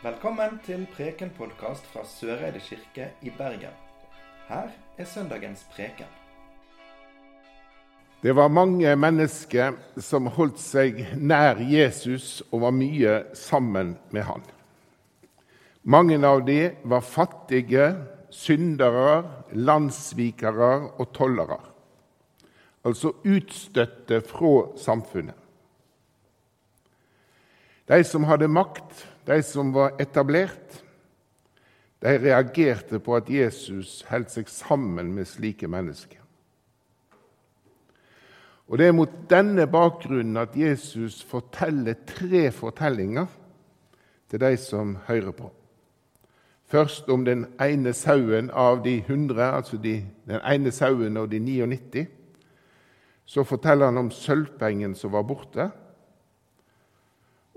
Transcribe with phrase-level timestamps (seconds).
[0.00, 3.74] Velkommen til Preken-podkast fra Søreide kirke i Bergen.
[4.48, 6.08] Her er søndagens preken.
[8.22, 14.40] Det var mange mennesker som holdt seg nær Jesus og var mye sammen med han.
[15.84, 17.92] Mange av dem var fattige,
[18.32, 21.60] syndere, landssvikere og tollere.
[22.88, 25.36] Altså utstøtte fra samfunnet.
[27.84, 30.80] De som hadde makt, de som var etablert,
[32.00, 36.20] de reagerte på at Jesus holdt seg sammen med slike mennesker.
[38.70, 43.26] Og Det er mot denne bakgrunnen at Jesus forteller tre fortellinger
[44.30, 45.50] til de som hører på.
[46.70, 51.40] Først om den ene sauen av de 100, altså de, den ene sauen av de
[51.42, 52.06] 99.
[53.26, 55.66] Så forteller han om sølvpengen som var borte.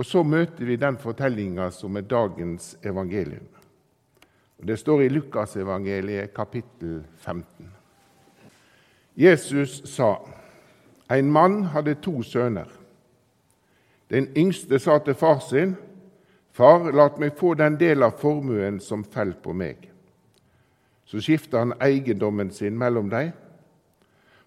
[0.00, 3.48] Og så møter vi den fortellinga som er dagens evangelium.
[4.58, 7.68] Og Det står i Lukasevangeliet kapittel 15.
[9.16, 10.14] Jesus sa
[11.10, 12.68] en mann hadde to sønner.
[14.10, 15.76] Den yngste sa til far sin,
[16.52, 19.90] 'Far, la meg få den del av formuen som faller på meg.'
[21.04, 23.32] Så skifta han eiendommen sin mellom dem.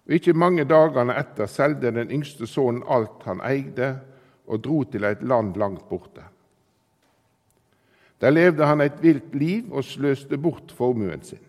[0.06, 4.00] Og Ikke mange dagene etter solgte den yngste sønnen alt han eide,
[4.46, 6.24] og dro til et land langt borte.
[8.20, 11.42] Der levde han et vilt liv og sløste bort formuen sin.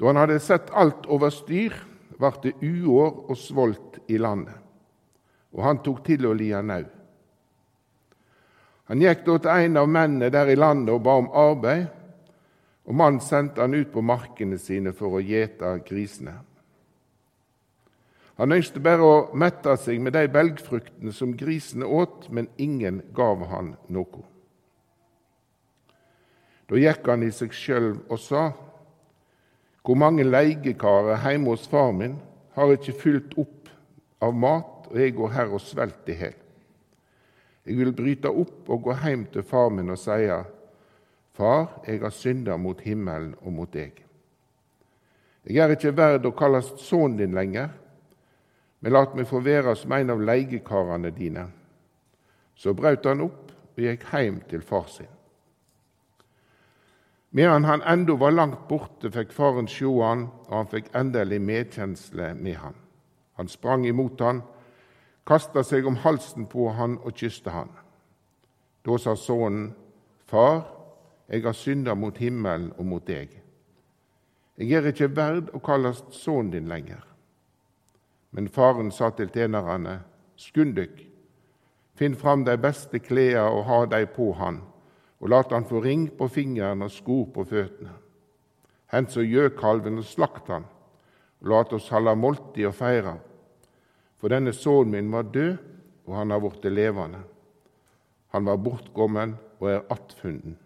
[0.00, 1.74] Da han hadde sett alt over styr,
[2.20, 4.56] ble det uår og svolt i landet,
[5.52, 6.84] og han tok til å lia nau.
[8.90, 11.86] Han gikk da til en av mennene der i landet og ba om arbeid,
[12.88, 16.40] og mannen sendte han ut på markene sine for å gjete grisene.
[18.40, 23.42] Han ønskte bare å mette seg med de belgfruktene som grisene åt, men ingen gav
[23.50, 24.22] han noe.
[26.70, 28.50] Da gikk han i seg sjøl og sa:"
[29.84, 32.16] Hvor mange leigekarer heime hos far min
[32.54, 33.68] har ikke fylt opp
[34.22, 36.38] av mat, og jeg går her og svelter i hjel.
[37.66, 40.44] Jeg vil bryte opp og gå heim til far min og sie:"
[41.36, 44.00] Far, jeg har synda mot himmelen og mot deg.
[45.44, 47.70] Jeg er ikke verd å kalles sønnen din lenger,
[48.80, 51.46] men lat meg få være som en av leiekarene dine.
[52.56, 55.08] Så braut han opp og gikk hjem til far sin.
[57.30, 62.32] Medan han ennå var langt borte, fikk faren sjå han, og han fikk endelig medkjensle
[62.34, 62.74] med han.
[63.38, 64.42] Han sprang imot han,
[65.26, 67.70] kasta seg om halsen på han og kysta han.
[68.82, 69.70] Da sa sønnen,
[70.30, 70.60] Far,
[71.26, 73.32] jeg har synda mot himmelen og mot deg.
[74.58, 77.09] Jeg er ikke verd å kalles sønnen din lenger.
[78.30, 80.00] Men faren sa til tjenerne,
[80.38, 81.00] skund dykk,
[81.98, 84.60] finn fram de beste klærne og ha dem på han,
[85.20, 87.92] og lat han få ring på fingeren og sko på føttene.
[88.90, 90.64] Hent så gjøkalven og slakt han,
[91.40, 93.18] og lat oss holde måltid og feire.
[94.18, 95.58] For denne sønnen min var død,
[96.06, 97.20] og han har blitt levende.
[98.34, 100.56] Han var bortkommen og er attfunnen.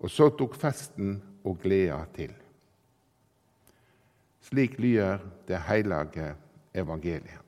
[0.00, 2.32] Og så tok festen og gleda til.
[4.40, 6.34] Slik lyder det hellige
[6.74, 7.40] evangeliet.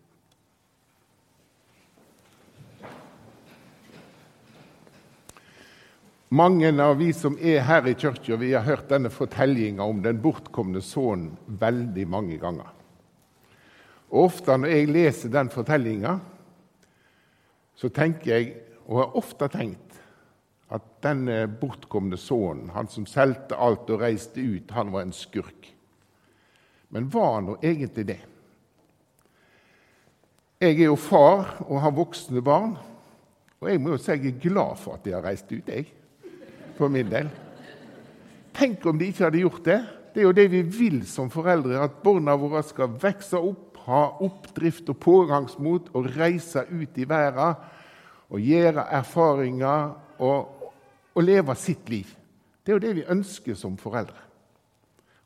[6.33, 10.81] Mange av vi som er her i kirka, har hørt denne fortellinga om den bortkomne
[10.81, 12.71] sønnen veldig mange ganger.
[14.09, 16.15] Og Ofte når jeg leser den fortellinga,
[17.77, 18.55] så tenker jeg,
[18.87, 20.01] og har ofte tenkt,
[20.73, 25.69] at denne bortkomne sønnen, han som solgte alt og reiste ut, han var en skurk.
[26.93, 28.21] Men var han nå egentlig det?
[30.63, 32.77] Jeg er jo far og har voksne barn,
[33.59, 35.89] og jeg må jo si jeg er glad for at de har reist ut, jeg
[36.77, 37.29] for min del.
[38.57, 39.81] Tenk om de ikke hadde gjort det.
[40.13, 44.03] Det er jo det vi vil som foreldre, at barna våre skal vokse opp, ha
[44.23, 47.57] oppdrift og pågangsmot og reise ut i verden
[48.33, 49.89] og gjøre erfaringer
[50.23, 50.69] og,
[51.17, 52.13] og leve sitt liv.
[52.63, 54.21] Det er jo det vi ønsker som foreldre.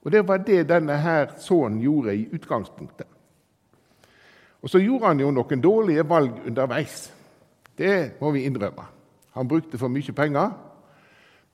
[0.06, 3.06] Og Det var det denne her sønnen gjorde i utgangspunktet.
[4.62, 7.12] Og Så gjorde han jo noen dårlige valg underveis.
[7.78, 8.86] Det må vi innrømme.
[9.34, 10.54] Han brukte for mye penger.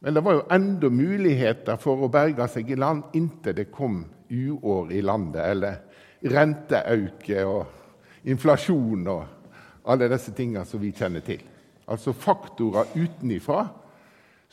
[0.00, 4.04] Men det var jo enda muligheter for å berge seg i land inntil det kom
[4.30, 5.76] uår i landet, eller
[6.22, 11.40] renteauke og inflasjon og alle disse tingene som vi kjenner til.
[11.88, 13.68] Altså faktorer utenifra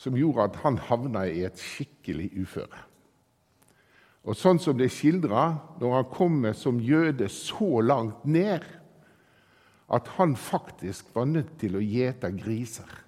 [0.00, 2.89] som gjorde at han havna i et skikkelig uføre.
[4.28, 5.44] Og sånn som det er skildra
[5.80, 8.66] når han kommer som jøde så langt ned
[9.90, 13.00] at han faktisk var nødt til å gjete griser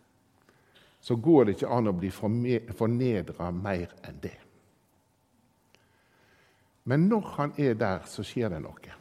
[1.03, 4.37] så går det ikke an å bli fornedra mer enn det.
[6.87, 8.99] Men når han er der, så skjer det noe.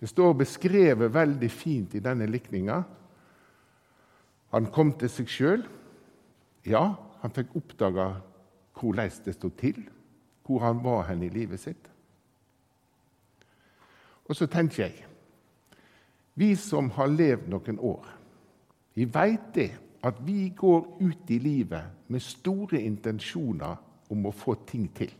[0.00, 2.78] Det står beskrevet veldig fint i denne likninga.
[4.56, 5.66] Han kom til seg sjøl.
[6.68, 6.86] Ja,
[7.20, 8.08] han fikk oppdaga
[8.80, 9.84] hvordan det stod til,
[10.44, 11.90] hvor han var hen i livet sitt.
[14.24, 15.04] Og så tenker jeg
[16.34, 18.06] Vi som har levd noen år,
[18.94, 19.70] vi veit det
[20.04, 23.76] at vi går ut i livet med store intensjoner
[24.10, 25.12] om å få ting til.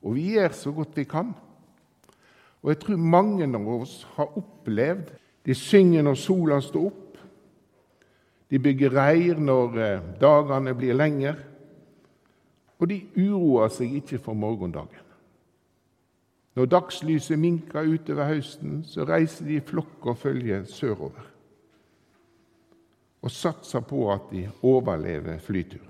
[0.00, 1.34] Og vi gjør så godt vi kan.
[2.60, 7.20] Og jeg tror mange av oss har opplevd De synger når sola står opp.
[8.50, 11.32] De bygger reir når eh, dagene blir lengre.
[12.80, 15.06] Og de uroer seg ikke for morgendagen.
[16.56, 21.30] Når dagslyset minka utover høsten, så reiser de i flokk og følge sørover
[23.20, 25.86] og satser på at de overlever flyturen.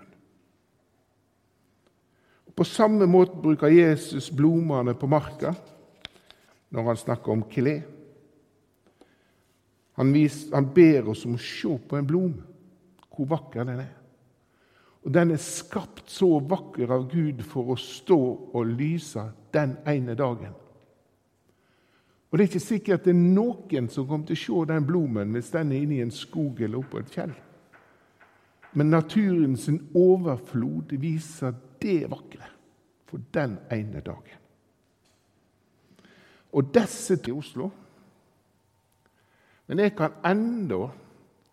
[2.57, 5.55] På samme måte bruker Jesus blomstene på marka
[6.71, 7.77] når han snakker om kle.
[9.97, 10.11] Han,
[10.53, 12.35] han, ber oss om å se på en blom,
[13.11, 13.95] hvor vakker den er.
[15.05, 18.19] Og Den er skapt så vakker av Gud for å stå
[18.53, 19.23] og lyse
[19.55, 20.53] den ene dagen.
[22.31, 25.33] Og Det er ikke sikkert det er noen som kommer til å se den blomen
[25.35, 27.33] hvis den er inne i en skog eller oppå et fjell.
[28.73, 29.67] Men naturens
[29.99, 32.47] overflod viser det vakre
[33.11, 34.39] for den ene dagen.
[36.55, 37.71] Og disse til Oslo.
[39.67, 40.89] Men jeg kan enda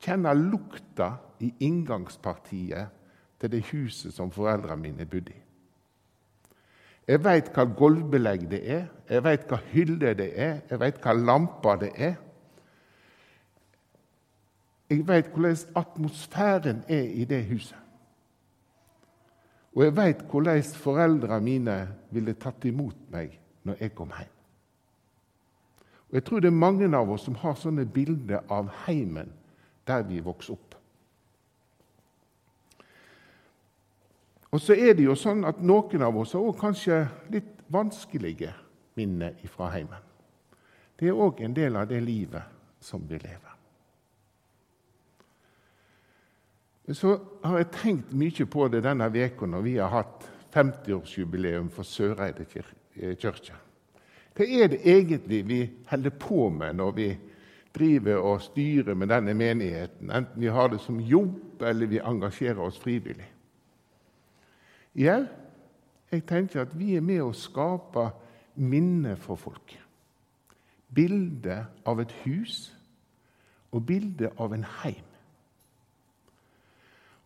[0.02, 1.12] kjenne lukta
[1.42, 2.97] i inngangspartiet
[3.42, 5.42] til det huset som foreldrene mine bodde i.
[7.08, 11.14] Jeg veit hva gulvbelegg det er, jeg veit hva hylle det er, jeg veit hva
[11.16, 12.16] lamper det er.
[14.90, 17.78] Jeg veit hvordan atmosfæren er i det huset.
[19.76, 21.78] Og jeg veit hvordan foreldrene mine
[22.12, 24.34] ville tatt imot meg når jeg kom hjem.
[26.10, 29.32] Og Jeg tror det er mange av oss som har sånne bilder av heimen
[29.88, 30.67] der vi vokser opp.
[34.52, 37.02] Og så er det jo sånn at noen av oss har også kanskje
[37.34, 38.54] litt vanskelige
[38.98, 40.04] minner fra heimen.
[40.98, 43.54] Det er òg en del av det livet som vi lever.
[46.96, 51.84] Så har jeg tenkt mye på det denne veka når vi har hatt 50-årsjubileum for
[51.84, 53.58] Søreide eh, kirke.
[54.38, 57.08] Hva er det egentlig vi holder på med når vi
[57.76, 62.62] driver og styrer med denne menigheten, enten vi har det som jobb eller vi engasjerer
[62.64, 63.28] oss frivillig?
[64.98, 65.22] Ja,
[66.12, 68.10] jeg tenker at vi er med å skape
[68.58, 69.76] minner for folk.
[70.90, 72.72] Bilde av et hus
[73.76, 75.04] og bilde av en heim.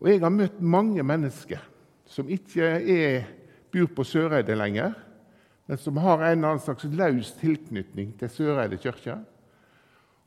[0.02, 1.62] Og jeg har møtt mange mennesker
[2.10, 3.28] som ikke er,
[3.72, 4.92] bor på Søreide lenger,
[5.64, 9.14] men som har en eller annen slags løs tilknytning til Søreide kirke.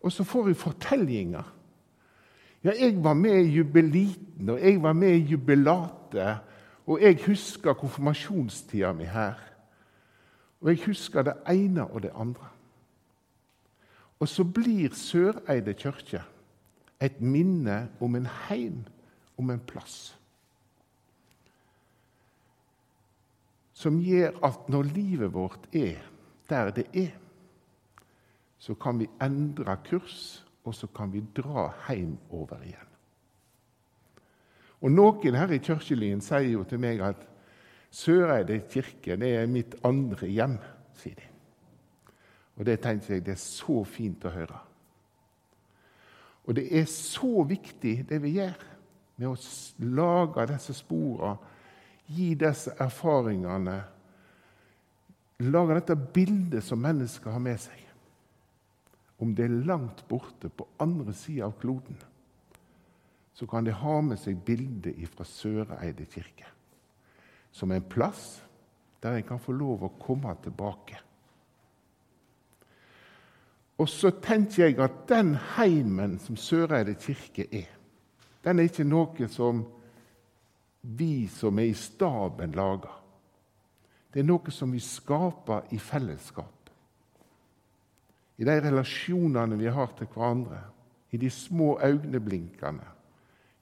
[0.01, 1.45] Og så får vi fortellinger.
[2.63, 6.39] Ja, jeg var med i jubiliten, og jeg var med i jubilatet,
[6.85, 9.39] og jeg husker konfirmasjonstida mi her.
[10.61, 12.49] Og jeg husker det ene og det andre.
[14.19, 16.23] Og så blir Søreide kirke
[17.01, 18.85] et minne om en heim
[19.37, 20.15] om en plass
[23.75, 25.99] som gjør at når livet vårt er
[26.49, 27.11] der det er,
[28.57, 32.94] så kan vi endre kurs, og så kan vi dra hjemover igjen.
[34.85, 37.23] Og Noen her i kirkelyen sier jo til meg at
[37.95, 40.59] Søreide kirke det er mitt andre hjem.
[40.94, 41.27] sier de.
[42.57, 44.59] Og Det tenker jeg det er så fint å høre.
[46.45, 48.61] Og det er så viktig, det vi gjør
[49.18, 49.35] med å
[49.97, 51.37] lage disse sporene,
[52.06, 53.80] gi disse erfaringene,
[55.39, 57.80] lage dette bildet som mennesker har med seg.
[59.18, 61.97] Om det er langt borte på andre sida av kloden,
[63.35, 66.56] så kan de ha med seg bildet fra Søreide kirke
[67.56, 68.42] som en plass
[68.99, 70.97] der en kan få lov å komme tilbake.
[73.80, 77.69] Og så tenker jeg at den heimen som Søreide kirke er,
[78.44, 79.63] den er ikke noe som
[80.81, 82.92] vi som er i staben, lager.
[84.11, 86.69] Det er noe som vi skaper i fellesskap.
[88.35, 90.59] I de relasjonene vi har til hverandre,
[91.15, 92.94] i de små øyeblinkene,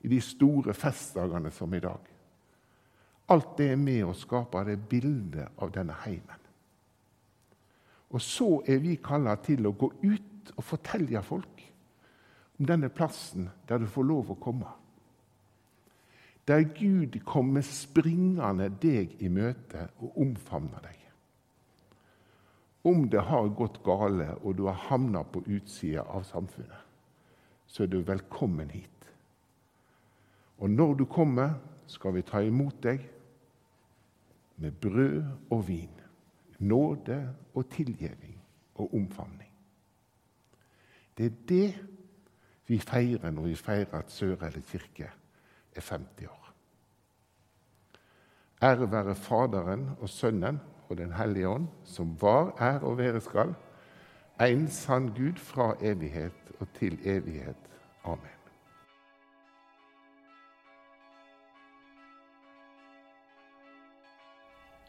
[0.03, 2.09] i de store festdagene som i dag.
[3.31, 6.39] Alt det er med å skape det bildet av denne heimen.
[8.13, 11.63] Og så er vi kalla til å gå ut og fortelle folk
[12.59, 14.69] om denne plassen der du får lov å komme.
[16.47, 20.99] Der Gud kommer springende deg i møte og omfavner deg.
[22.83, 26.81] Om det har gått gale og du har havna på utsida av samfunnet,
[27.65, 29.02] så er du velkommen hit.
[30.63, 31.57] Og når du kommer,
[31.91, 33.01] skal vi ta imot deg
[34.63, 35.17] med brød
[35.51, 35.91] og vin,
[36.63, 37.17] nåde
[37.53, 38.37] og tilgivning
[38.79, 39.49] og omfavning.
[41.17, 41.67] Det er det
[42.67, 45.09] vi feirer når vi feirer at Sørelle kirke
[45.75, 46.53] er 50 år.
[48.63, 53.53] Ære være Faderen og Sønnen og Den hellige ånd, som var, er og være skal,
[54.41, 57.59] en sann Gud fra evighet og til evighet.
[58.03, 58.42] Amen.